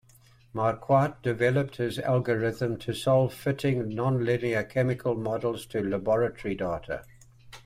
Marquardt 0.55 1.21
developed 1.21 1.75
his 1.75 1.99
algorithm 1.99 2.75
to 2.75 2.91
solve 2.91 3.31
fitting 3.35 3.83
nonlinear 3.91 4.67
chemical 4.67 5.13
models 5.13 5.67
to 5.67 5.79
laboratory 5.83 6.55
data. 6.55 7.05